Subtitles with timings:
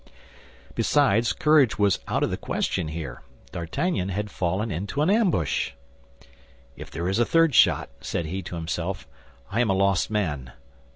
[0.73, 5.73] Besides, courage was out of the question here; D'Artagnan had fallen into an ambush.
[6.75, 9.07] "If there is a third shot," said he to himself,
[9.51, 10.53] "I am a lost man."